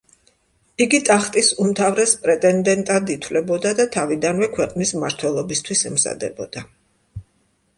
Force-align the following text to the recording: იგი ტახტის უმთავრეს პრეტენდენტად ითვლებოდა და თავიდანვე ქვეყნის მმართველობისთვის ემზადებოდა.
იგი 0.83 0.99
ტახტის 1.09 1.49
უმთავრეს 1.65 2.13
პრეტენდენტად 2.23 3.11
ითვლებოდა 3.17 3.75
და 3.81 3.85
თავიდანვე 3.97 4.49
ქვეყნის 4.57 4.95
მმართველობისთვის 5.01 5.85
ემზადებოდა. 5.91 6.65